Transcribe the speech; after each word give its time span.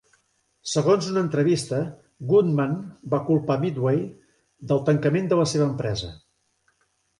Segons 0.69 1.09
una 1.11 1.21
entrevista, 1.25 1.81
Goodman 2.31 2.73
va 3.15 3.21
culpar 3.29 3.59
Midway 3.67 4.01
del 4.73 4.83
tancament 4.91 5.31
de 5.35 5.41
la 5.43 5.47
seva 5.55 5.71
empresa. 5.75 6.13